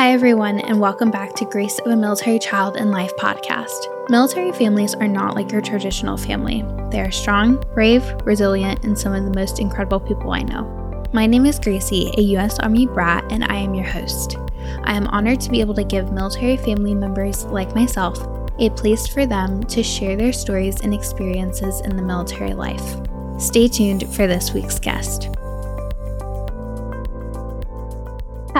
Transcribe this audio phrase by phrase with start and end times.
[0.00, 4.08] Hi, everyone, and welcome back to Grace of a Military Child and Life podcast.
[4.08, 6.64] Military families are not like your traditional family.
[6.90, 11.04] They are strong, brave, resilient, and some of the most incredible people I know.
[11.12, 12.58] My name is Gracie, a U.S.
[12.60, 14.38] Army brat, and I am your host.
[14.84, 18.26] I am honored to be able to give military family members like myself
[18.58, 22.96] a place for them to share their stories and experiences in the military life.
[23.38, 25.28] Stay tuned for this week's guest.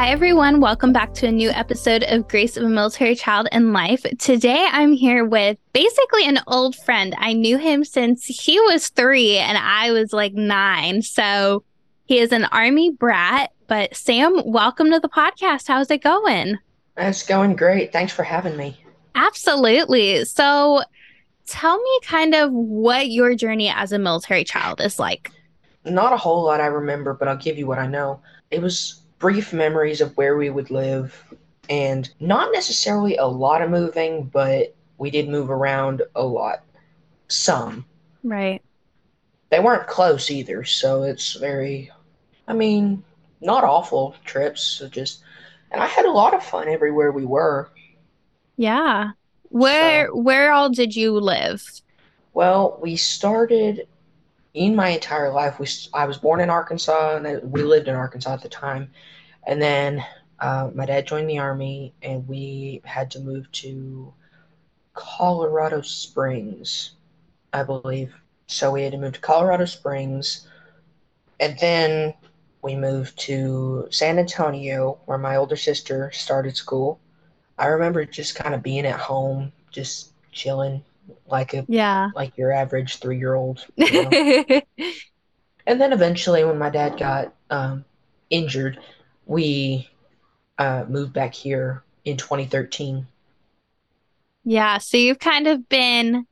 [0.00, 0.60] Hi, everyone.
[0.60, 4.02] Welcome back to a new episode of Grace of a Military Child and Life.
[4.18, 7.14] Today, I'm here with basically an old friend.
[7.18, 11.02] I knew him since he was three and I was like nine.
[11.02, 11.64] So
[12.06, 13.52] he is an Army brat.
[13.66, 15.68] But Sam, welcome to the podcast.
[15.68, 16.56] How's it going?
[16.96, 17.92] It's going great.
[17.92, 18.82] Thanks for having me.
[19.14, 20.24] Absolutely.
[20.24, 20.80] So
[21.44, 25.30] tell me kind of what your journey as a military child is like.
[25.84, 28.22] Not a whole lot I remember, but I'll give you what I know.
[28.50, 31.33] It was brief memories of where we would live
[31.69, 36.64] and not necessarily a lot of moving, but we did move around a lot.
[37.28, 37.84] Some.
[38.25, 38.61] Right.
[39.50, 41.92] They weren't close either, so it's very
[42.48, 43.05] I mean,
[43.41, 45.22] not awful trips, just
[45.70, 47.70] and I had a lot of fun everywhere we were.
[48.56, 49.12] Yeah.
[49.50, 51.62] Where so, where all did you live?
[52.34, 53.87] Well, we started
[54.55, 58.33] in my entire life, we I was born in Arkansas, and we lived in Arkansas
[58.33, 58.91] at the time.
[59.46, 60.05] And then
[60.38, 64.12] uh, my dad joined the army, and we had to move to
[64.94, 66.92] Colorado Springs,
[67.52, 68.14] I believe.
[68.47, 70.47] So we had to move to Colorado Springs,
[71.38, 72.14] and then
[72.62, 77.00] we moved to San Antonio, where my older sister started school.
[77.58, 80.82] I remember just kind of being at home, just chilling,
[81.28, 83.66] like a yeah like your average three year old.
[83.77, 84.60] You know?
[85.66, 87.84] and then eventually, when my dad got um,
[88.30, 88.78] injured,
[89.31, 89.89] we
[90.59, 93.06] uh, moved back here in 2013.
[94.42, 96.27] Yeah, so you've kind of been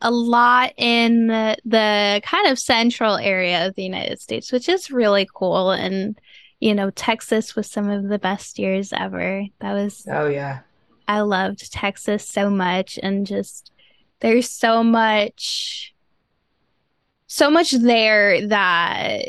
[0.00, 4.90] a lot in the, the kind of central area of the United States, which is
[4.90, 5.70] really cool.
[5.70, 6.18] And,
[6.58, 9.46] you know, Texas was some of the best years ever.
[9.60, 10.60] That was, oh, yeah.
[11.06, 12.98] I loved Texas so much.
[13.00, 13.70] And just
[14.18, 15.94] there's so much
[17.32, 19.28] so much there that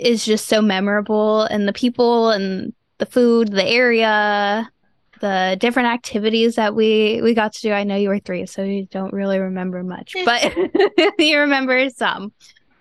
[0.00, 4.70] is just so memorable and the people and the food the area
[5.20, 7.72] the different activities that we we got to do.
[7.72, 10.56] I know you were three so you don't really remember much but
[11.18, 12.32] you remember some.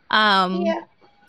[0.10, 0.82] Um yeah.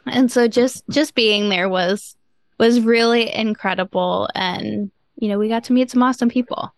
[0.06, 2.16] and so just just being there was
[2.58, 6.72] was really incredible and you know we got to meet some awesome people.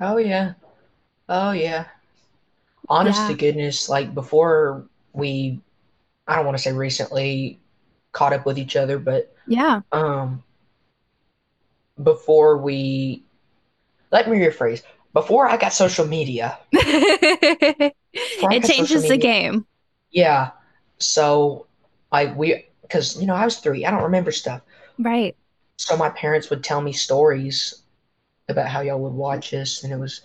[0.00, 0.54] Oh yeah.
[1.28, 1.86] Oh yeah.
[2.88, 3.28] Honest yeah.
[3.28, 4.84] to goodness, like before
[5.14, 5.58] we,
[6.28, 7.58] I don't want to say recently
[8.14, 10.42] caught up with each other, but yeah, um,
[12.02, 13.22] before we,
[14.10, 14.82] let me rephrase,
[15.12, 17.94] before I got social media, it
[18.64, 19.66] changes media, the game.
[20.10, 20.50] Yeah.
[20.98, 21.66] So
[22.10, 24.62] I, we, because, you know, I was three, I don't remember stuff.
[24.98, 25.36] Right.
[25.76, 27.82] So my parents would tell me stories
[28.48, 30.20] about how y'all would watch us, and it was,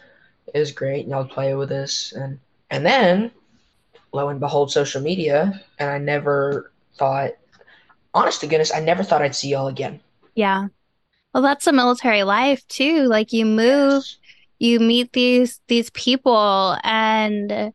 [0.53, 2.39] it was great, and y'all would play with us, and
[2.69, 3.31] and then,
[4.13, 7.31] lo and behold, social media, and I never thought,
[8.13, 9.99] honest to goodness, I never thought I'd see y'all again.
[10.35, 10.67] Yeah.
[11.33, 13.03] Well, that's a military life too.
[13.03, 14.17] Like you move, yes.
[14.57, 17.73] you meet these these people, and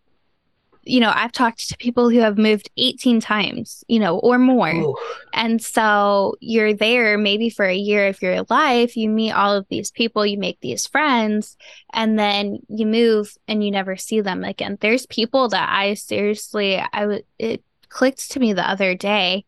[0.87, 4.71] you know, I've talked to people who have moved 18 times, you know, or more.
[4.71, 4.97] Ooh.
[5.33, 9.67] And so you're there maybe for a year of your life, you meet all of
[9.71, 11.57] these people, you make these friends,
[11.93, 14.79] and then you move and you never see them again.
[14.81, 19.47] There's people that I seriously, I it clicked to me the other day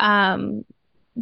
[0.00, 0.64] um,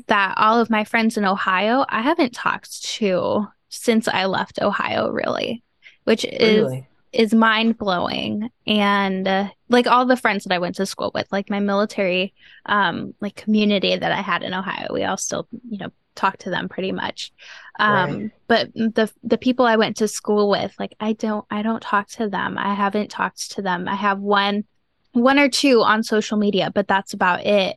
[0.06, 5.10] that all of my friends in Ohio, I haven't talked to since I left Ohio,
[5.10, 5.62] really,
[6.04, 6.78] which really?
[6.78, 6.84] is
[7.14, 11.28] is mind blowing and uh, like all the friends that I went to school with
[11.30, 12.34] like my military
[12.66, 16.50] um like community that I had in Ohio we all still you know talk to
[16.50, 17.32] them pretty much.
[17.78, 18.31] Um right.
[18.49, 22.08] but the the people I went to school with like I don't I don't talk
[22.10, 22.58] to them.
[22.58, 23.88] I haven't talked to them.
[23.88, 24.64] I have one
[25.12, 27.76] one or two on social media but that's about it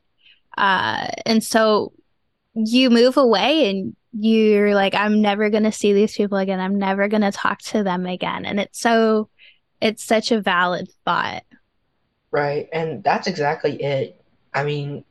[0.56, 1.92] uh and so
[2.54, 6.60] you move away and you're like i'm never going to see these people again.
[6.60, 8.44] I'm never going to talk to them again.
[8.44, 9.28] And it's so
[9.80, 11.44] it's such a valid thought.
[12.30, 12.68] Right.
[12.72, 14.20] And that's exactly it.
[14.54, 15.04] I mean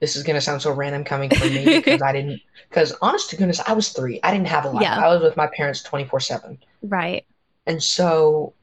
[0.00, 2.40] this is going to sound so random coming from me because i didn't
[2.70, 4.18] because honest to goodness i was three.
[4.22, 4.82] I didn't have a life.
[4.82, 4.98] Yeah.
[4.98, 7.26] i was with my parents 24 7 right.
[7.66, 8.54] And so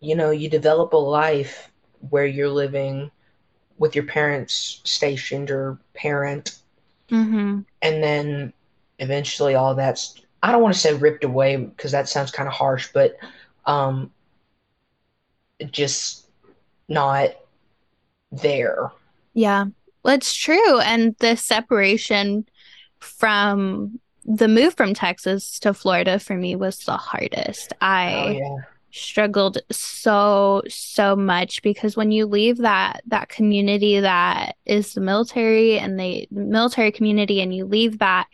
[0.00, 1.70] you know you develop a life
[2.08, 3.10] where you're living
[3.80, 6.58] with your parents stationed or parent
[7.10, 7.60] mm-hmm.
[7.82, 8.52] and then
[9.00, 12.54] eventually all that's I don't want to say ripped away because that sounds kind of
[12.54, 13.16] harsh, but
[13.66, 14.10] um,
[15.70, 16.26] just
[16.88, 17.30] not
[18.32, 18.90] there.
[19.34, 19.66] Yeah,
[20.02, 20.80] well, it's true.
[20.80, 22.46] And the separation
[23.00, 27.74] from the move from Texas to Florida for me was the hardest.
[27.80, 28.56] I Oh yeah,
[28.92, 35.78] struggled so so much because when you leave that that community that is the military
[35.78, 38.26] and the military community and you leave that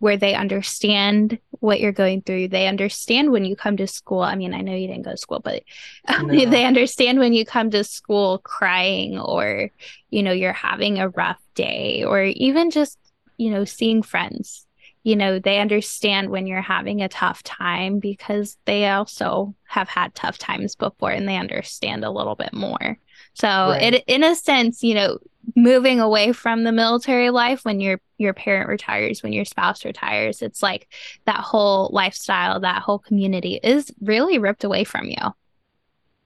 [0.00, 2.48] where they understand what you're going through.
[2.48, 4.20] They understand when you come to school.
[4.20, 5.64] I mean, I know you didn't go to school, but
[6.22, 9.70] no, they understand when you come to school crying or,
[10.10, 12.96] you know, you're having a rough day or even just,
[13.36, 14.66] you know, seeing friends.
[15.04, 20.14] You know, they understand when you're having a tough time because they also have had
[20.14, 22.98] tough times before and they understand a little bit more.
[23.34, 25.18] So right, it in a sense, you know,
[25.56, 30.42] moving away from the military life when your your parent retires, when your spouse retires,
[30.42, 30.88] it's like
[31.26, 35.16] that whole lifestyle, that whole community is really ripped away from you.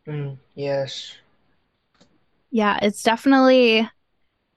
[0.06, 1.16] mm, yes,
[2.50, 3.88] Yeah, it's definitely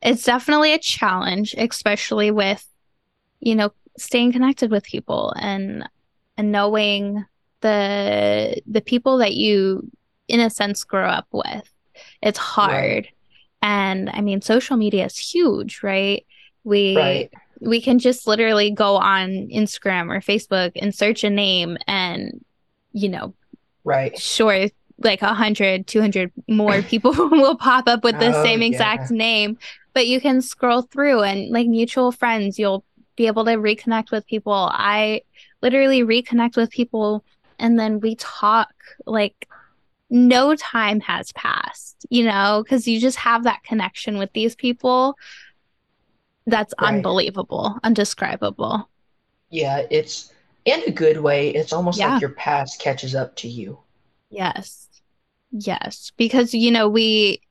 [0.02, 2.66] it's definitely a challenge, especially with,
[3.42, 5.88] you know, staying connected with people and
[6.38, 7.26] and knowing
[7.62, 9.90] the the people that you
[10.28, 11.72] in a sense grow up with.
[12.22, 13.10] It's right, hard.
[13.62, 16.26] And I mean, social media is huge, right?
[16.64, 21.78] We right, we can just literally go on Instagram or Facebook and search a name
[21.88, 22.44] and,
[22.92, 23.34] you know,
[23.84, 24.18] right.
[24.20, 24.68] sure,
[25.00, 29.12] like a hundred, two hundred more people will pop up with the Oh same exact
[29.12, 29.58] yeah, name,
[29.94, 32.84] but you can scroll through and like mutual friends, you'll
[33.16, 34.70] be able to reconnect with people.
[34.72, 35.22] I
[35.62, 37.24] literally reconnect with people
[37.60, 38.74] and then we talk
[39.06, 39.48] like
[40.10, 45.18] no time has passed, you know, because you just have that connection with these people
[46.46, 46.94] that's right.
[46.96, 48.90] unbelievable, undescribable.
[49.50, 50.32] Yeah, it's
[50.66, 51.50] in a good way.
[51.50, 53.80] It's almost like your past catches up to you.
[54.30, 54.90] Yes.
[55.52, 56.12] Yes.
[56.18, 57.42] Because, you know, we,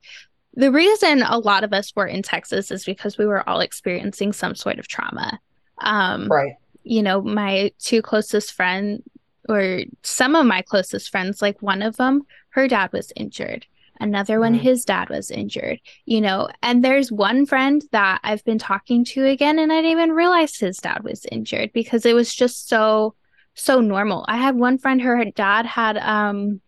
[0.53, 4.31] the reason a lot of us were in Texas is because we were all experiencing
[4.31, 5.39] some sort of trauma.
[5.79, 6.55] Um, Right.
[6.83, 9.01] you know, my two closest friends,
[9.47, 13.65] or some of my closest friends, like one of them, her dad was injured.
[13.99, 16.49] Another one, Mm, his dad was injured, you know.
[16.61, 20.57] And there's one friend that I've been talking to again, and I didn't even realize
[20.57, 23.15] his dad was injured because it was just so,
[23.53, 24.25] so normal.
[24.27, 26.61] I had one friend, her dad had um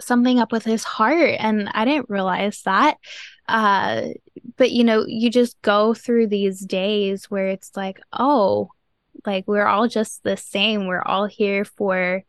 [0.00, 2.98] something up with his heart and I didn't realize that.
[3.48, 4.08] Uh
[4.56, 8.70] but you know, you just go through these days where it's like, oh,
[9.26, 10.86] like we're all just the same.
[10.86, 12.22] We're all here for,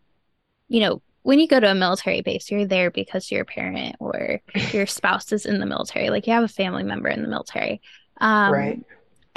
[0.67, 4.41] you know, when you go to a military base, you're there because your parent or
[4.71, 6.09] your spouse is in the military.
[6.09, 7.81] Like you have a family member in the military.
[8.19, 8.83] Um, right.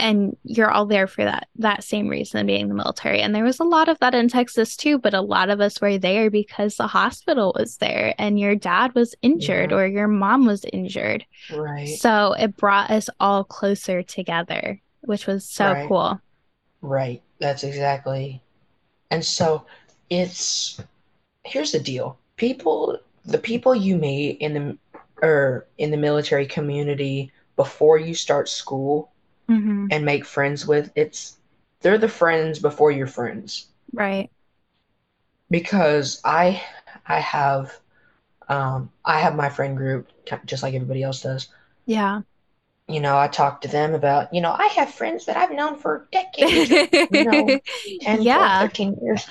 [0.02, 3.60] And you're all there for that that same reason being the military and there was
[3.60, 6.76] a lot of that in texas too but a lot of us were there because
[6.76, 11.24] the hospital was there and your dad was injured Yeah, or your mom was injured
[11.52, 16.20] right, so it brought us all closer together which was so right, cool
[16.82, 17.22] right.
[17.38, 18.42] That's exactly.
[19.10, 19.66] And so
[20.10, 20.80] it's
[21.44, 22.18] here's the deal.
[22.36, 24.78] People, the people you meet in the
[25.22, 29.11] or in the military community before you start school
[29.60, 31.38] hmm and make friends with, it's
[31.80, 33.68] they're the friends before your friends.
[33.92, 34.30] right
[35.50, 36.64] Because I
[37.06, 37.78] I have
[38.48, 40.08] um I have my friend group
[40.46, 41.48] just like everybody else does.
[41.86, 42.22] yeah
[42.88, 45.78] You know, I talk to them about, you know, I have friends that I've known
[45.78, 46.70] for decades
[47.10, 47.60] you know,
[48.00, 49.26] 10, 12, yeah 13 years,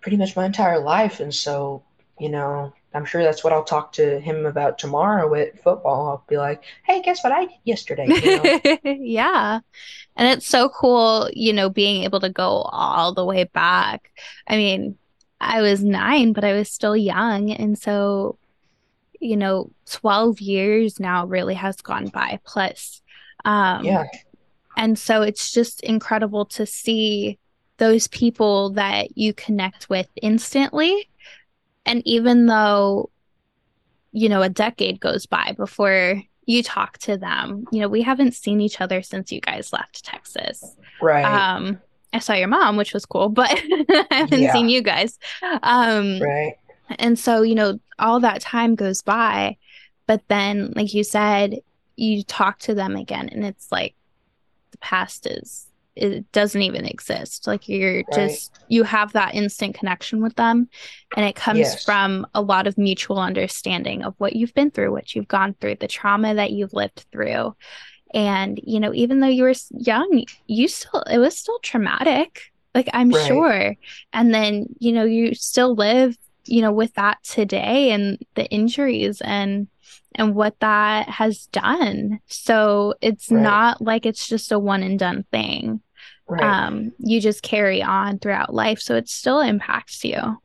[0.00, 1.20] pretty much my entire life.
[1.20, 1.82] And so,
[2.18, 6.08] you know, I'm sure that's what I'll talk to him about tomorrow at football.
[6.08, 8.06] I'll be like, hey, guess what I did yesterday?
[8.08, 9.60] You know, yeah
[10.16, 14.10] and it's so cool you know being able to go all the way back
[14.48, 14.98] i mean
[15.40, 18.36] i was nine but i was still young and so
[19.20, 23.02] you know, 12 years now really has gone by plus.
[23.44, 24.04] Um, yeah,
[24.76, 27.38] and so it's just incredible to see
[27.76, 31.09] those people that you connect with instantly.
[31.86, 33.10] And even though,
[34.12, 38.34] you know, a decade goes by before you talk to them, you know, we haven't
[38.34, 40.76] seen each other since you guys left Texas.
[41.00, 41.80] right, Um,
[42.12, 45.18] I saw your mom, which was cool, but I haven't yeah, seen you guys.
[45.62, 46.56] Um, right,
[46.98, 49.56] and so, you know, all that time goes by,
[50.06, 51.60] but then, like you said,
[51.96, 53.94] you talk to them again, and it's like
[54.72, 57.46] the past is, it doesn't even exist.
[57.46, 60.68] Like you're right, just, you have that instant connection with them.
[61.16, 64.92] And it comes yes, from a lot of mutual understanding of what you've been through,
[64.92, 67.54] what you've gone through, the trauma that you've lived through.
[68.14, 72.42] And, you know, even though you were young, you still, it was still traumatic.
[72.74, 73.12] Like I'm Right.
[73.12, 73.76] sure.
[74.12, 76.16] And then, you know, you still live,
[76.46, 79.68] you know, with that today and the injuries and
[80.14, 82.20] and what that has done.
[82.26, 83.42] So it's Right.
[83.42, 85.80] not like it's just a one and done thing.
[86.28, 86.42] Right.
[86.42, 88.80] Um, you just carry on throughout life.
[88.80, 90.38] So it still impacts you.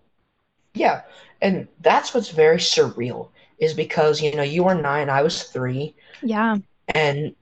[0.73, 1.01] Yeah,
[1.41, 5.95] and that's what's very surreal is because, you know, you were nine, I was three,
[6.21, 6.57] Yeah.
[6.93, 7.33] and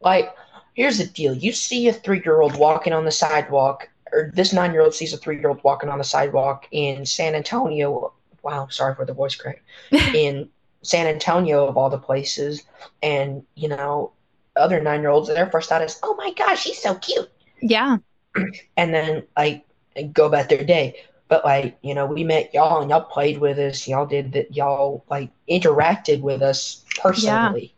[0.00, 0.34] like,
[0.74, 1.34] here's the deal.
[1.34, 5.88] You see a three-year-old walking on the sidewalk, or this nine-year-old sees a three-year-old walking
[5.88, 8.12] on the sidewalk in San Antonio.
[8.42, 9.62] Wow, sorry for the voice crack.
[10.14, 10.48] In
[10.82, 12.62] San Antonio, of all the places,
[13.02, 14.12] and, you know,
[14.56, 17.28] other nine-year-olds, their first thought is, oh my gosh, she's so cute.
[17.60, 17.98] yeah.
[18.76, 19.64] and then like
[20.12, 20.96] go about their day.
[21.28, 23.86] But like you know, we met y'all and y'all played with us.
[23.86, 24.54] Y'all did that.
[24.54, 27.74] Y'all like interacted with us personally.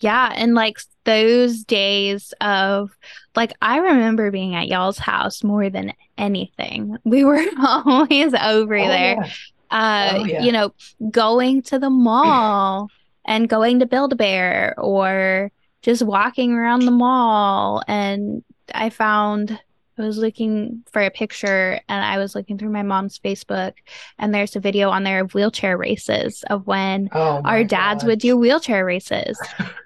[0.00, 2.96] Yeah, and like those days of
[3.36, 6.96] like I remember being at y'all's house more than anything.
[7.04, 9.18] We were always over Oh there.
[9.18, 9.30] yeah,
[9.70, 10.42] Uh, Oh, yeah.
[10.42, 10.72] you know,
[11.10, 12.88] going to the mall
[13.24, 18.42] and going to Build-A-Bear or just walking around the mall and
[18.74, 19.58] I found
[19.98, 23.74] I was looking for a picture and I was looking through my mom's Facebook
[24.18, 28.08] and there's a video on there of wheelchair races of when oh our dads God.
[28.08, 29.38] would do wheelchair races.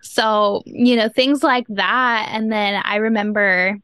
[0.02, 2.28] So, you know, things like that.
[2.30, 3.76] And then I remember,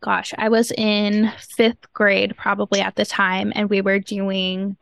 [0.00, 4.76] gosh, I was in fifth grade probably at the time, and we were doing,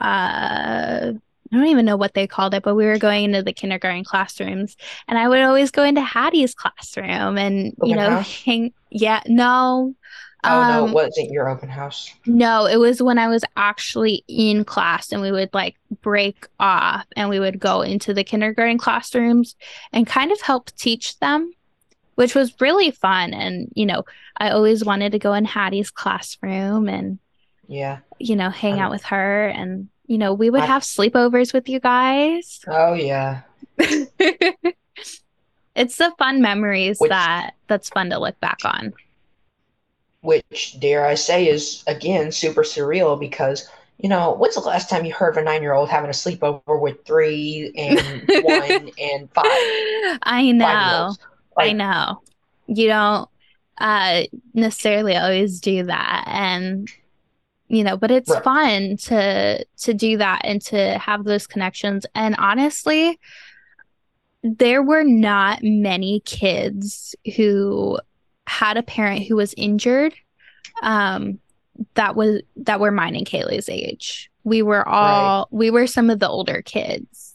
[0.00, 1.12] uh,
[1.52, 4.04] I don't even know what they called it, but we were going into the kindergarten
[4.04, 4.76] classrooms,
[5.08, 9.94] and I would always go into Hattie's classroom and, you know, hang, yeah, no.
[10.44, 12.14] Oh no, Um, it wasn't your open house.
[12.26, 17.06] no, it was when I was actually in class and we would like break off
[17.16, 19.56] and we would go into the kindergarten classrooms
[19.92, 21.52] and kind of help teach them,
[22.16, 23.34] which was really fun.
[23.34, 24.04] And, you know,
[24.36, 27.18] I always wanted to go in Hattie's classroom and,
[27.68, 27.98] Yeah.
[28.18, 29.48] you know, hang out with her.
[29.48, 32.60] And, you know, we would I- have sleepovers with you guys.
[32.66, 33.42] Oh yeah.
[33.78, 34.08] it's
[35.96, 38.92] the fun memories Which- that that's fun to look back on.
[40.20, 45.04] Which dare I say is again super surreal because you know when's the last time
[45.04, 48.00] you heard of a nine-year-old having a sleepover with three and
[48.44, 49.44] one and five
[50.24, 50.64] I know.
[50.66, 51.18] five-year-olds?
[51.56, 52.20] I know.
[52.66, 53.28] You don't
[53.78, 54.22] uh
[54.54, 56.90] necessarily always do that and
[57.68, 58.42] you know, but it's Right.
[58.44, 62.06] fun to to do that and to have those connections.
[62.14, 63.18] And honestly,
[64.42, 67.98] there were not many kids who
[68.46, 70.14] had a parent who was injured
[70.82, 71.38] um
[71.94, 74.30] that was that were mine and Kaylee's age.
[74.44, 77.34] We were all we were some of the older kids.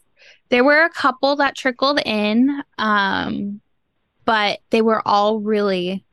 [0.50, 3.62] There were a couple that trickled in um
[4.26, 6.06] but they were all really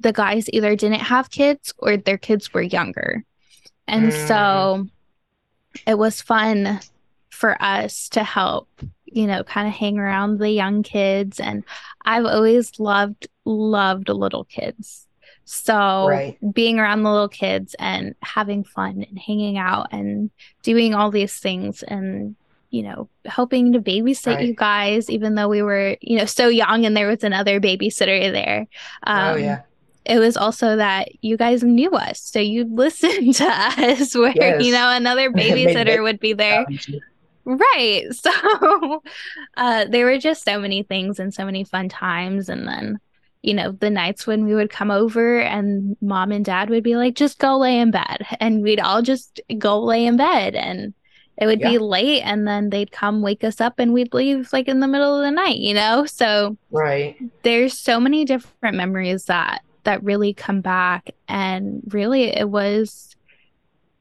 [0.00, 3.24] the guys either didn't have kids or their kids were younger.
[3.86, 4.86] And so
[5.86, 6.80] it was fun
[7.30, 8.68] for us to help,
[9.06, 11.40] you know, kind of hang around the young kids.
[11.40, 11.64] And
[12.04, 15.06] I've always loved, loved little kids.
[15.44, 16.38] So Right.
[16.52, 20.30] being around the little kids and having fun and hanging out and
[20.62, 22.36] doing all these things and
[22.70, 24.46] you know helping to babysit Right.
[24.46, 28.30] you guys even though we were you know so young and there was another babysitter
[28.30, 28.66] there
[29.04, 29.60] um, oh yeah.
[30.08, 34.64] It was also that you guys knew us so you'd listen to us where Yes.
[34.64, 36.66] you know another babysitter would be there
[37.44, 38.04] Right.
[38.12, 39.02] So
[39.56, 42.98] uh there were just so many things and so many fun times and then
[43.42, 46.96] you know the nights when we would come over and mom and dad would be
[46.96, 50.92] like just go lay in bed and we'd all just go lay in bed and
[51.40, 54.66] it would be late and then they'd come wake us up and we'd leave like
[54.66, 56.04] in the middle of the night, you know?
[56.04, 57.16] So Right.
[57.44, 61.14] there's so many different memories that that really come back.
[61.28, 63.16] And really it was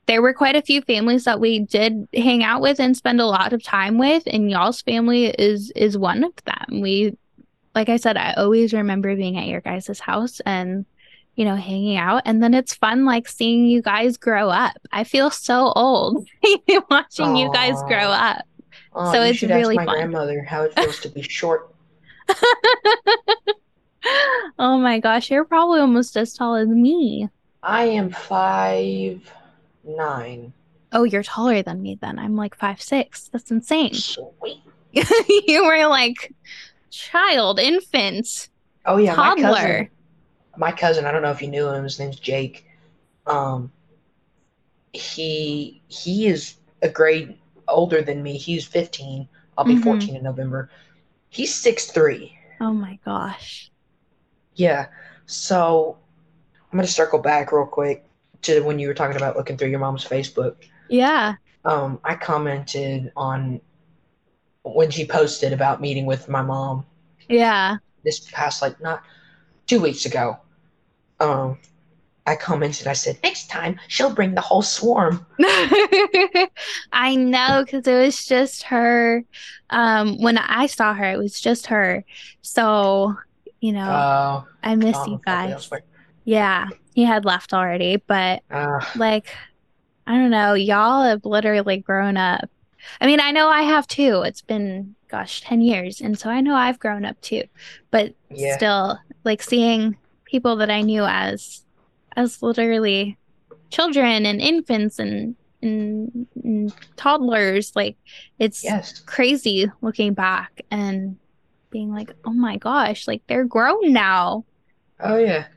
[0.06, 3.26] there were quite a few families that we did hang out with and spend a
[3.26, 6.82] lot of time with and y'all's family is is one of them.
[6.82, 7.18] We
[7.74, 10.86] like i said i always remember being at your guys' house and
[11.36, 12.22] you know hanging out.
[12.26, 14.76] And then it's fun like seeing you guys grow up.
[14.92, 16.28] I feel so old
[16.92, 18.46] watching you guys grow up.
[18.94, 19.96] Oh, So it's really ask my fun.
[19.96, 21.74] grandmother how it feels to be short.
[24.60, 27.28] oh my gosh you're probably almost as tall as me
[27.64, 29.32] I am five
[29.84, 30.54] nine.
[30.92, 32.18] Oh, you're taller than me then.
[32.18, 33.30] I'm like five six.
[33.32, 33.92] That's insane.
[33.94, 34.62] Sweet.
[35.48, 36.34] you were like
[36.90, 38.50] child, infant,
[38.86, 39.44] Oh yeah, my cousin.
[39.46, 39.92] toddler.
[40.58, 41.06] My cousin.
[41.06, 41.84] I don't know if you knew him.
[41.84, 42.66] His name's Jake.
[43.26, 43.72] Um,
[44.94, 47.38] he he is a grade
[47.68, 48.38] older than me.
[48.38, 49.28] He's fifteen.
[49.58, 49.84] I'll be Mhm.
[49.84, 50.70] fourteen in November.
[51.30, 52.38] He's six three.
[52.60, 53.72] Oh my gosh.
[54.58, 54.88] Yeah.
[55.26, 55.98] So
[56.72, 58.06] I'm gonna circle back real quick
[58.44, 60.56] to when you were talking about looking through your mom's Facebook.
[60.90, 61.36] Yeah.
[61.66, 63.62] Um, I commented on
[64.64, 66.86] when she posted about meeting with my mom
[67.30, 67.78] Yeah.
[68.04, 69.04] this past like not
[69.66, 70.38] two weeks ago.
[71.20, 71.58] Um,
[72.26, 72.88] I commented.
[72.88, 75.26] I said next time she'll bring the whole swarm.
[76.92, 79.24] I know because it was just her.
[79.70, 82.04] Um, when I saw her, it was just her.
[82.42, 83.16] So,
[83.60, 85.70] you know, Uh, I miss you guys.
[86.26, 89.28] Yeah, he had left already, but Uh, like,
[90.06, 92.50] I don't know, y'all have literally grown up.
[93.02, 94.24] I mean, I know I have too.
[94.26, 97.44] It's been, gosh, 10 years, and so I know I've grown up too.
[97.92, 98.56] But yeah.
[98.56, 101.64] still, like seeing people that I knew as
[102.16, 103.18] as literally
[103.70, 107.98] children and infants and and, and toddlers, like
[108.40, 109.00] it's Yes.
[109.02, 111.18] crazy looking back and
[111.72, 114.46] being like, oh my gosh, like they're grown now.
[115.00, 115.48] Oh yeah.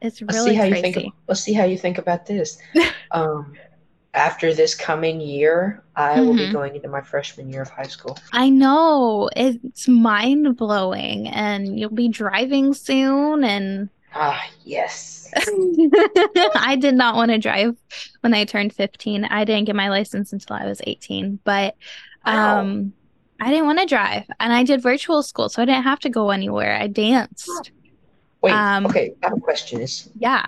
[0.00, 0.92] It's Let's really see how you crazy.
[1.02, 1.14] think.
[1.28, 2.58] Let's see how you think about this.
[3.10, 3.56] um,
[4.14, 6.52] after this coming year, I will be Mhm.
[6.52, 8.16] going into my freshman year of high school.
[8.32, 13.44] I know it's mind blowing, and you'll be driving soon.
[13.44, 15.30] And Ah, yes.
[16.56, 17.76] I did not want to drive
[18.20, 19.24] when I turned 15.
[19.24, 21.74] I didn't get my license until I was 18, but
[22.26, 22.60] Wow.
[22.60, 22.94] um,
[23.44, 26.08] I didn't want to drive, and I did virtual school, so I didn't have to
[26.08, 26.74] go anywhere.
[26.80, 27.72] I danced.
[28.40, 28.52] Wait.
[28.52, 29.14] um, okay.
[29.22, 29.82] I have a question.
[29.82, 30.46] Is Yeah.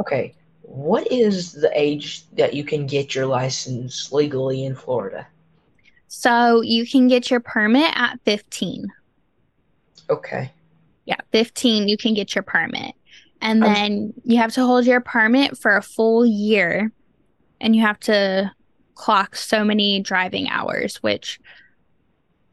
[0.00, 0.34] okay.
[0.62, 5.24] What is the age that you can get your license legally in Florida?
[6.08, 8.88] So you can get your permit at 15.
[10.10, 10.50] Okay.
[11.04, 12.96] Yeah, 15, you can get your permit.
[13.40, 16.90] And I'm- then you have to hold your permit for a full year
[17.60, 18.50] and you have to
[18.94, 21.38] clock so many driving hours, which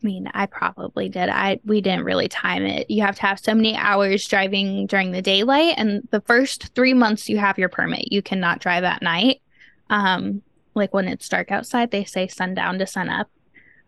[0.02, 1.30] I mean, I probably did.
[1.30, 2.90] I we didn't really time it.
[2.90, 6.94] You have to have so many hours driving during the daylight and the first 3
[6.94, 9.42] months you have your permit, you cannot drive at night.
[9.90, 10.42] Um
[10.76, 13.30] like when it's dark outside, they say sundown to sunup.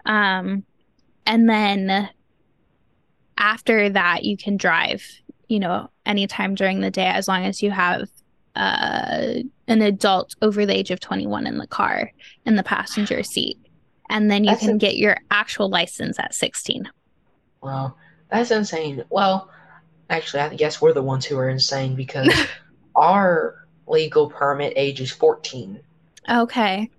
[0.05, 0.65] Um
[1.25, 2.09] and then
[3.37, 5.03] after that you can drive
[5.47, 8.07] you know anytime during the day as long as you have
[8.55, 9.35] uh,
[9.67, 12.11] an adult over the age of 21 in the car
[12.45, 13.57] in the passenger seat
[14.11, 16.89] and then you That's can get your actual license at 16
[17.61, 17.95] Wow.
[18.29, 19.03] That's insane.
[19.09, 19.49] Well,
[20.09, 22.33] actually, I guess we're the ones who are insane because
[22.95, 25.79] our legal permit age is 14.
[26.29, 26.89] okay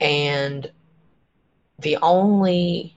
[0.00, 0.70] and
[1.78, 2.96] the only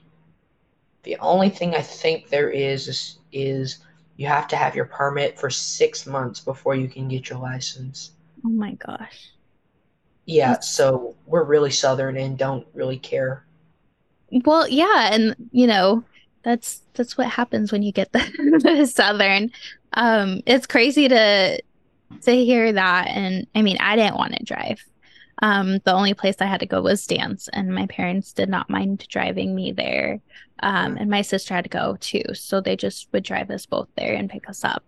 [1.04, 3.78] the only thing I think there is is, is
[4.16, 8.12] you have to have your permit for six months before you can get your license.
[8.44, 9.30] oh my gosh
[10.28, 13.46] Yeah, so we're really southern and don't really care.
[14.44, 16.04] well yeah and you know
[16.42, 18.20] that's that's what happens when you get the,
[18.62, 19.50] the southern.
[19.94, 21.60] Um it's crazy to
[22.22, 24.84] to hear that and i mean i didn't want to drive.
[25.42, 28.70] Um the only place i had to go was dance and my parents did not
[28.70, 30.20] mind driving me there.
[30.62, 33.88] Um and my sister had to go too so they just would drive us both
[33.96, 34.84] there and pick us up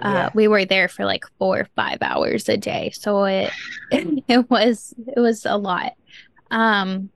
[0.00, 2.90] uh we were there for like four or five hours a day.
[2.90, 3.50] So it
[3.90, 5.92] it was it was a lot.
[6.50, 7.10] Um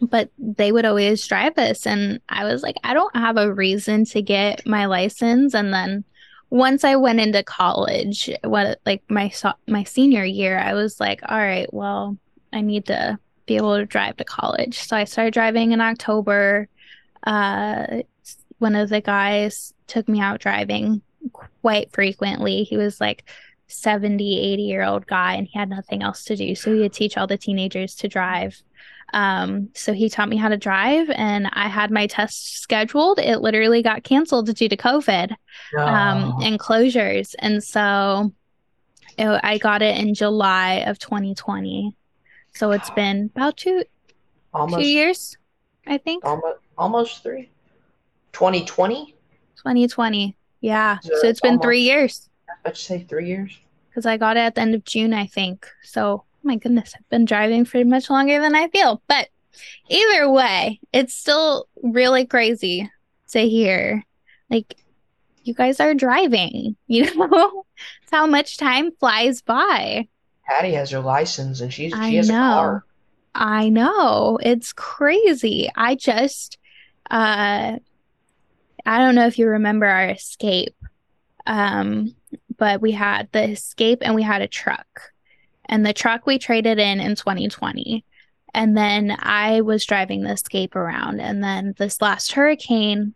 [0.00, 4.04] but they would always drive us and i was like i don't have a reason
[4.04, 5.54] to get my license.
[5.54, 6.04] And then
[6.50, 11.20] once i went into college what like my so- my senior year i was like
[11.28, 12.16] all right well
[12.52, 14.78] i need to be able to drive to college.
[14.78, 16.68] So i started driving in october.
[17.26, 18.02] Uh
[18.58, 21.02] one of the guys took me out driving
[21.62, 23.24] quite frequently he was like
[23.66, 26.92] 70 80 year old guy and he had nothing else to do so he would
[26.92, 28.62] teach all the teenagers to drive
[29.14, 33.18] um, so he taught me how to drive and I had my test scheduled.
[33.18, 35.36] It literally got canceled due to COVID um,
[35.74, 36.38] No.
[36.42, 37.34] and closures.
[37.38, 38.32] And so
[39.16, 41.94] it, I got it in July of 2020.
[42.54, 43.84] So it's been about two
[44.52, 45.36] almost, two years,
[45.86, 46.24] I think.
[46.24, 47.50] almost, almost three.
[48.32, 49.14] 2020?
[49.56, 50.36] 2020.
[50.60, 50.98] Yeah.
[51.02, 52.28] So So it's been three years
[52.64, 53.58] Let's say three years.
[53.90, 55.66] because I got it at the end of June, I think.
[55.82, 59.02] So, oh my goodness, I've been driving for much longer than I feel.
[59.08, 59.28] But
[59.88, 62.90] either way, it's still really crazy
[63.30, 64.04] to hear.
[64.50, 64.76] Like,
[65.44, 67.64] you guys are driving, you know?
[68.02, 70.08] It's how much time flies by.
[70.46, 72.38] Patty has her license and she's I she has a know.
[72.38, 72.84] car.
[73.34, 74.38] I know.
[74.42, 75.70] It's crazy.
[75.76, 76.58] I just
[77.10, 77.78] uh
[78.86, 80.76] I don't know if you remember our escape.
[81.46, 82.14] Um
[82.56, 85.12] but we had the escape and we had a truck.
[85.66, 88.04] And the truck we traded in in 2020.
[88.54, 93.14] And then I was driving the escape around and then this last hurricane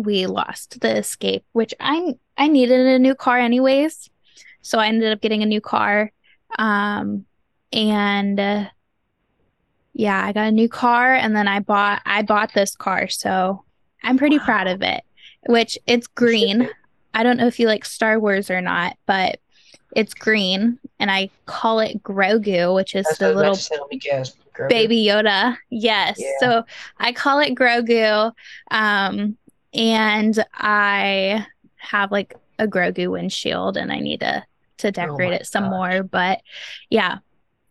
[0.00, 4.10] we lost the Escape, which I I needed a new car anyways,
[4.62, 6.12] so I ended up getting a new car.
[6.58, 7.26] Um,
[7.72, 8.64] and uh,
[9.92, 13.64] yeah, I got a new car, and then I bought I bought this car, so
[14.02, 14.44] I'm pretty wow.
[14.44, 15.02] proud of it.
[15.46, 16.68] Which it's green.
[17.14, 19.40] I don't know if you like Star Wars or not, but
[19.96, 23.58] it's green, and I call it Grogu, which is That's the little
[24.68, 25.56] baby Yoda.
[25.70, 26.16] Yes.
[26.18, 26.32] Yeah.
[26.40, 26.64] So
[26.98, 28.32] I call it Grogu.
[28.70, 29.36] Um,
[29.72, 34.44] and I have like a Grogu windshield and I need to
[34.78, 35.70] to oh decorate oh it some gosh.
[35.70, 36.02] more.
[36.02, 36.40] But
[36.88, 37.18] yeah,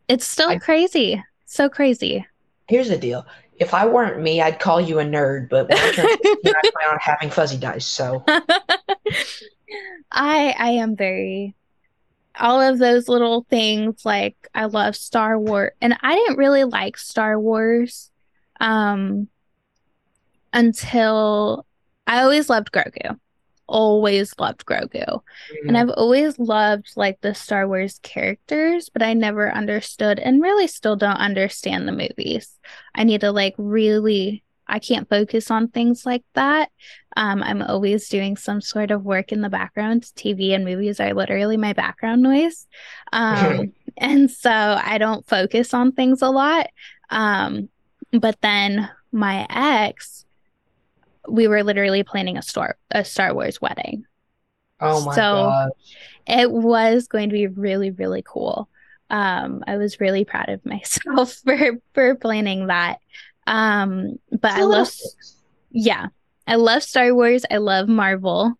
[0.08, 1.24] it's still I, crazy.
[1.46, 2.26] So crazy.
[2.68, 3.26] Here's the deal.
[3.60, 6.92] If I weren't me, I'd call you a nerd, but I turn 15, I plan
[6.92, 7.86] on having fuzzy dice.
[7.86, 8.24] So
[10.12, 11.56] I I am very
[12.40, 16.98] all of those little things like I love Star Wars and I didn't really like
[16.98, 18.10] Star Wars
[18.60, 19.28] um
[20.54, 21.66] until
[22.08, 23.20] I always loved Grogu.
[23.70, 24.92] Always loved Grogu.
[24.92, 25.68] Mm-hmm.
[25.68, 30.68] And I've always loved like the Star Wars characters, but I never understood and really
[30.68, 32.60] still don't understand the movies.
[32.96, 36.70] I need to like really I can't focus on things like that.
[37.18, 40.04] Um, I'm always doing some sort of work in the background.
[40.04, 42.68] TV and movies are literally my background noise.
[43.12, 46.68] Um, and so I don't focus on things a lot.
[47.10, 47.70] Um,
[48.12, 50.26] but then my ex,
[51.28, 54.06] we were literally planning a Star a Star Wars wedding.
[54.80, 55.70] Oh my so gosh.
[56.28, 58.70] it was going to be really, really cool.
[59.10, 63.00] Um, I was really proud of myself for for planning that.
[63.48, 64.92] Um, but I love,
[65.72, 66.08] yeah,
[66.46, 67.46] I love Star Wars.
[67.50, 68.46] I love Marvel.
[68.46, 68.56] Um,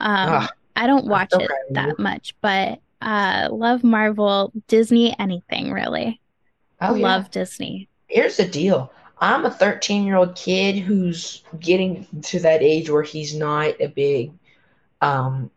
[0.00, 6.20] ah, I don't watch it that much, but uh, love Marvel, Disney, anything really.
[6.80, 7.28] Oh, love yeah.
[7.30, 7.88] Disney.
[8.08, 8.92] Here's the deal.
[9.18, 13.88] I'm a 13 year old kid who's getting to that age where he's not a
[13.88, 14.32] big
[15.00, 15.50] um,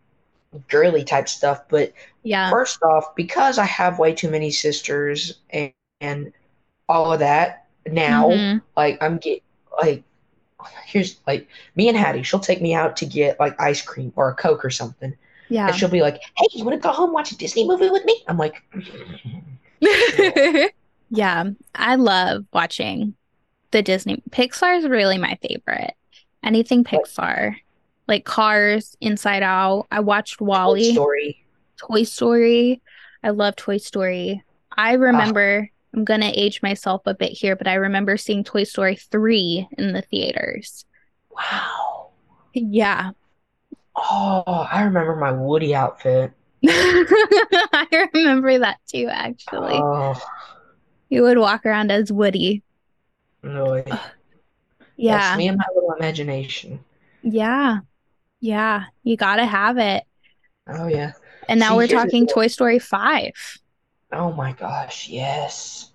[0.68, 1.68] girly type stuff.
[1.70, 1.94] But
[2.24, 6.34] yeah, first off, because I have way too many sisters and, and
[6.88, 8.30] all of that, now.
[8.30, 8.58] Mm-hmm.
[8.76, 9.44] Like I'm get
[9.82, 10.04] like
[10.86, 14.30] here's like me and Hattie, she'll take me out to get like ice cream or
[14.30, 15.16] a Coke or something.
[15.50, 15.68] Yeah.
[15.68, 18.24] And she'll be like, Hey, you wanna go home watch a Disney movie with me?
[18.28, 18.64] I'm like
[21.10, 21.46] Yeah.
[21.76, 23.16] I love watching
[23.78, 25.94] the Disney Pixar is really my favorite.
[26.44, 27.58] Anything Pixar.
[28.08, 29.86] Like Cars, Inside Out.
[29.92, 30.88] I watched WALL-E.
[30.88, 31.46] Toy Story.
[31.78, 32.82] Toy Story.
[33.24, 34.44] I love Toy Story.
[34.76, 35.00] I ah.
[35.00, 38.96] remember I'm going to age myself a bit here, but I remember seeing Toy Story
[38.96, 40.84] 3 in the theaters.
[41.30, 42.10] Wow.
[42.54, 43.12] Yeah.
[43.96, 46.32] Oh, I remember my Woody outfit.
[46.66, 49.76] I remember that too, actually.
[49.76, 50.20] Oh.
[51.10, 52.64] You would walk around as Woody.
[53.42, 53.84] Really?
[54.98, 55.18] Yeah.
[55.18, 56.80] That's me and my little imagination.
[57.22, 57.80] Yeah.
[58.40, 58.86] Yeah.
[59.04, 60.04] You got to have it.
[60.68, 61.14] Oh, yeah.
[61.48, 63.32] And now See, we're talking Toy Story 5.
[64.12, 65.92] Oh my gosh, yes.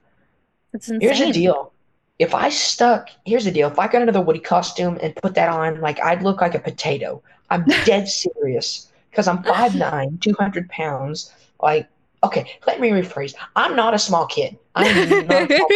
[0.72, 1.00] It's insane.
[1.00, 1.72] Here's the deal.
[2.18, 3.70] If I stuck, here's the deal.
[3.70, 6.58] If I got another Woody costume and put that on, like I'd look like a
[6.58, 7.22] potato.
[7.50, 11.32] I'm dead serious because I'm 5'9, 200 pounds.
[11.60, 11.88] Like,
[12.22, 13.34] okay, let me rephrase.
[13.56, 14.58] I'm not a small kid.
[14.74, 15.68] I'm not a small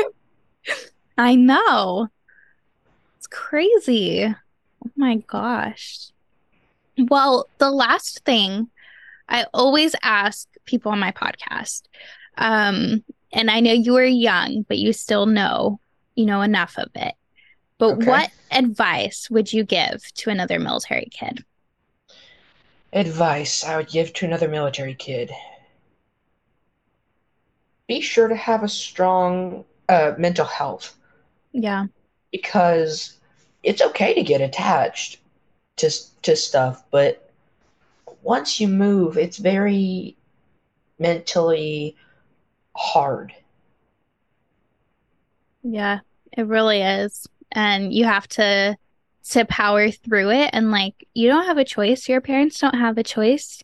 [1.17, 2.09] I know.
[3.17, 4.25] It's crazy.
[4.27, 6.11] Oh my gosh.
[6.99, 8.69] Well, the last thing
[9.29, 11.83] I always ask people on my podcast
[12.39, 13.03] um,
[13.33, 15.81] and I know you were young, but you still know,
[16.15, 17.15] you know, enough of it.
[17.79, 18.07] But okay.
[18.07, 21.45] what advice would you give to another military kid?
[22.93, 25.31] Advice I would give to another military kid.
[27.87, 30.96] Be sure to have a strong uh, mental health.
[31.57, 31.87] Yeah.
[32.33, 33.15] Because
[33.63, 35.21] it's okay to get attached
[35.77, 35.91] to
[36.23, 37.31] to stuff, but
[38.23, 40.17] once you move, it's very
[40.99, 41.97] mentally
[42.75, 43.33] hard.
[45.63, 46.01] Yeah,
[46.37, 47.27] it really is.
[47.53, 48.77] And you have to
[49.31, 52.09] to power through it and like you don't have a choice.
[52.09, 53.63] Your parents don't have a choice.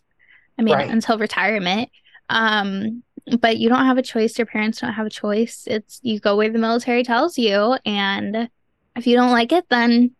[0.57, 0.89] I mean, right.
[0.89, 1.89] until retirement.
[2.29, 3.03] Um
[3.39, 4.37] but you don't have a choice.
[4.37, 5.63] Your parents don't have a choice.
[5.67, 8.49] It's you go where the military tells you and
[8.95, 10.11] if you don't like it then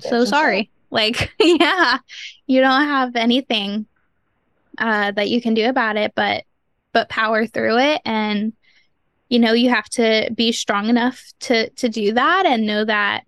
[0.00, 0.70] so sorry.
[0.90, 1.98] Like, yeah,
[2.46, 3.86] you don't have anything
[4.78, 6.44] uh, that you can do about it, but
[6.92, 8.54] but power through it and
[9.28, 13.24] you know you have to be strong enough to to do that and know that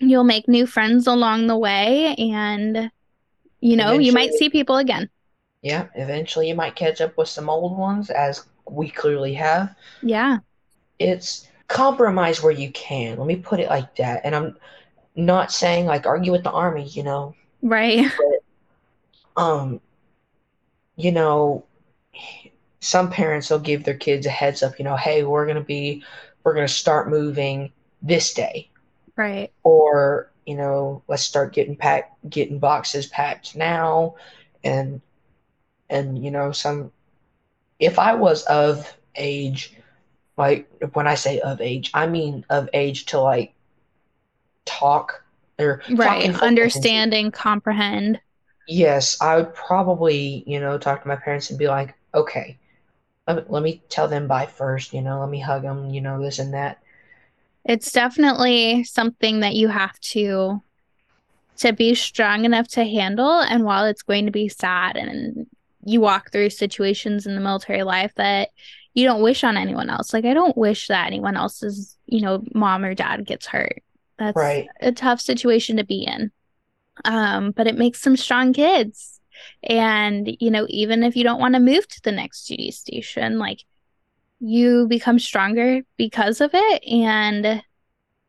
[0.00, 2.90] you'll make new friends along the way and
[3.60, 5.08] you know eventually, you might see people again
[5.64, 10.38] yeah eventually you might catch up with some old ones as we clearly have yeah
[11.00, 14.56] it's compromise where you can let me put it like that and i'm
[15.16, 17.34] not saying like argue with the army, you know.
[17.62, 18.10] Right.
[19.36, 19.80] But, um,
[20.96, 21.64] you know,
[22.80, 26.04] some parents will give their kids a heads up, you know, hey, we're gonna be,
[26.42, 27.72] we're gonna start moving
[28.02, 28.70] this day,
[29.16, 29.52] Right.
[29.62, 34.16] or you know, let's start getting packed, getting boxes packed now,
[34.62, 35.00] and
[35.90, 36.92] and you know, some.
[37.80, 39.74] If I was of age,
[40.38, 43.54] like when I say of age, I mean of age to like
[44.64, 45.24] talk
[45.58, 46.24] or Right.
[46.24, 48.20] and Understand and comprehend.
[48.68, 52.58] Yes, I would probably, you know, talk to my parents and be like, okay,
[53.26, 56.00] let me, let me tell them bye first, you know, let me hug them, you
[56.00, 56.82] know, this and that.
[57.64, 60.62] It's definitely something that you have to
[61.58, 63.40] to be strong enough to handle.
[63.40, 65.46] And while it's going to be sad and
[65.86, 68.50] you walk through situations in the military life that
[68.94, 70.12] you don't wish on anyone else.
[70.12, 73.82] Like I don't wish that anyone else's, you know, mom or dad gets hurt.
[74.18, 74.68] That's Right.
[74.80, 76.30] a tough situation to be in.
[77.04, 79.20] Um, but it makes some strong kids.
[79.64, 83.38] And, you know, even if you don't want to move to the next duty station,
[83.38, 83.64] like
[84.38, 86.84] you become stronger because of it.
[86.84, 87.62] And,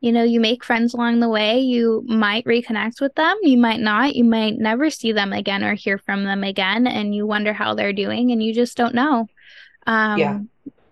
[0.06, 1.60] you know, you make friends along the way.
[1.62, 3.36] You might reconnect with them.
[3.41, 4.15] You might not.
[4.15, 6.86] You might never see them again or hear from them again.
[6.86, 9.28] And you wonder how they're doing and you just don't know.
[9.88, 10.39] Um, Yeah.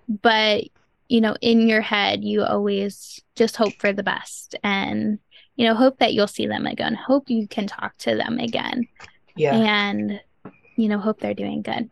[0.10, 0.64] But,
[1.10, 5.20] you know, in your head, you always just hope for the best and,
[5.58, 6.96] you know, hope that you'll see them again.
[6.96, 8.88] Hope you can talk to them again
[9.36, 10.20] Yeah, and,
[10.76, 11.92] you know, hope they're doing good.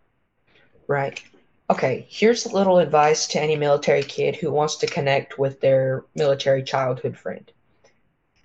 [0.88, 1.22] right.
[1.72, 6.04] Okay, here's a little advice to any military kid who wants to connect with their
[6.16, 7.50] military childhood friend.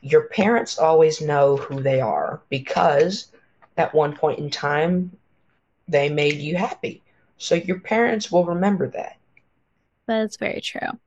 [0.01, 3.33] Your parents always know who they are because
[3.77, 5.11] at one point in time
[5.89, 7.03] they made you happy.
[7.37, 9.17] So your parents will remember that.
[10.07, 11.01] That's very true.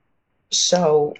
[0.51, 1.13] So,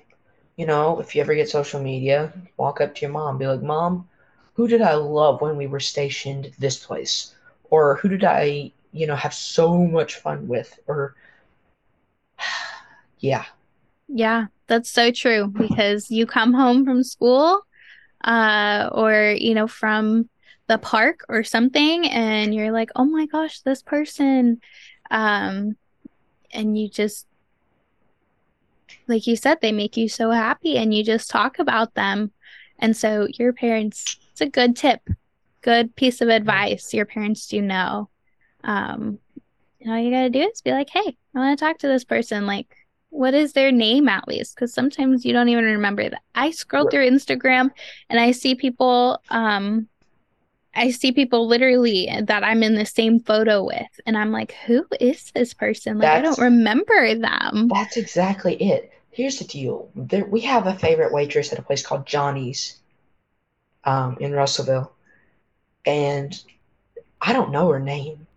[0.57, 3.61] you know, if you ever get social media, walk up to your mom, be like,
[3.61, 4.09] Mom,
[4.55, 7.33] who did I love when we were stationed this place?
[7.69, 10.79] Or who did I, you know, have so much fun with?
[10.87, 11.15] Or,
[13.19, 13.45] yeah,
[14.07, 17.61] Yeah, that's so true because you come home from school
[18.23, 20.29] uh or you know from
[20.67, 24.61] the park or something and you're like, "Oh my gosh, this person."
[25.11, 25.77] Um
[26.53, 27.27] and you just
[29.07, 32.31] like you said, they make you so happy and you just talk about them.
[32.79, 35.01] And so your parents, it's a good tip,
[35.61, 36.93] good piece of advice.
[36.93, 38.09] Your parents do know.
[38.63, 39.19] Um
[39.81, 42.03] and all you gotta do is be like, "Hey, I want to talk to this
[42.05, 42.75] person." Like
[43.09, 44.55] what is their name at least?
[44.55, 46.21] Because sometimes you don't even remember that.
[46.35, 46.91] I scroll Right.
[46.91, 47.71] through Instagram
[48.09, 49.87] and I see people, um,
[50.75, 54.85] I see people literally that I'm in the same photo with, and I'm like, who
[54.99, 55.97] is this person?
[55.97, 57.69] Like, I don't remember them.
[57.69, 58.91] that's exactly it.
[59.11, 59.89] Here's the deal.
[59.95, 62.77] There, we have a favorite waitress at a place called Johnny's
[63.83, 64.91] um, in Russellville.
[65.85, 66.39] And
[67.21, 68.27] I don't know her name.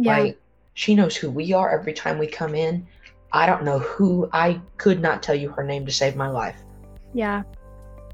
[0.00, 0.38] Yeah, Like,
[0.74, 2.86] she knows who we are every time we come in.
[3.32, 4.28] I don't know who.
[4.32, 6.56] I could not tell you her name to save my life.
[7.14, 7.42] yeah.